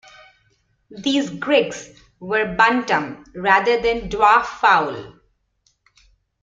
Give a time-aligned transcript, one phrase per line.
[0.89, 5.19] These Grigs were bantam rather than dwarf fowl.